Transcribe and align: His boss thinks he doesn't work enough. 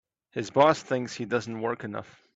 His 0.31 0.49
boss 0.49 0.81
thinks 0.81 1.13
he 1.13 1.25
doesn't 1.25 1.61
work 1.61 1.83
enough. 1.83 2.23